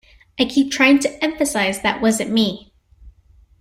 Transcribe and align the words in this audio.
I 0.39 0.45
keep 0.45 0.71
trying 0.71 0.97
to 1.01 1.23
emphasize 1.23 1.83
that 1.83 2.01
wasn't 2.01 2.31
me. 2.31 2.73